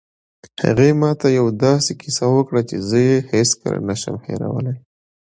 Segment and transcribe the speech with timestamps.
[0.63, 4.75] هغې ما ته یوه داسې کیسه وکړه چې زه یې هېڅکله نه شم هیرولی